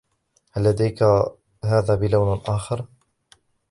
هل 0.51 0.63
لديك 0.63 1.03
هذا 1.65 1.95
بلون 1.95 2.41
آخر؟ 2.47 2.85